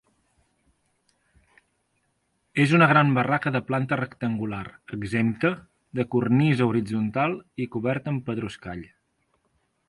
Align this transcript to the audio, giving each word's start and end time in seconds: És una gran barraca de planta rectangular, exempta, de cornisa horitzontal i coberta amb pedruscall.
És 2.63 2.73
una 2.77 2.87
gran 2.91 3.11
barraca 3.17 3.53
de 3.55 3.61
planta 3.67 3.99
rectangular, 4.01 4.63
exempta, 4.99 5.53
de 6.01 6.07
cornisa 6.17 6.69
horitzontal 6.73 7.37
i 7.65 7.69
coberta 7.77 8.13
amb 8.15 8.25
pedruscall. 8.33 8.83